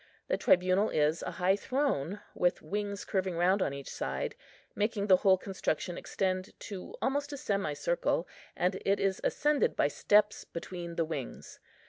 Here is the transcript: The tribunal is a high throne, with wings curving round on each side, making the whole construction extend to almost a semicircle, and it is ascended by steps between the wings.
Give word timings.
The 0.29 0.35
tribunal 0.35 0.89
is 0.89 1.21
a 1.21 1.29
high 1.29 1.55
throne, 1.55 2.21
with 2.33 2.63
wings 2.63 3.05
curving 3.05 3.37
round 3.37 3.61
on 3.61 3.71
each 3.71 3.91
side, 3.91 4.33
making 4.73 5.05
the 5.05 5.17
whole 5.17 5.37
construction 5.37 5.95
extend 5.95 6.59
to 6.69 6.95
almost 7.03 7.31
a 7.33 7.37
semicircle, 7.37 8.27
and 8.55 8.81
it 8.83 8.99
is 8.99 9.21
ascended 9.23 9.75
by 9.75 9.89
steps 9.89 10.43
between 10.43 10.95
the 10.95 11.05
wings. 11.05 11.59